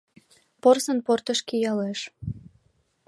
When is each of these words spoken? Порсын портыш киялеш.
Порсын 0.61 0.97
портыш 1.05 1.39
киялеш. 1.47 1.99